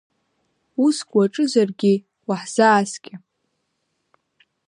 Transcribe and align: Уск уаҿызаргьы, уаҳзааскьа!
Уск 0.83 1.09
уаҿызаргьы, 1.17 1.93
уаҳзааскьа! 2.27 3.15